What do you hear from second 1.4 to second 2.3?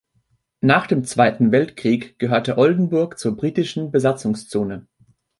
Weltkrieg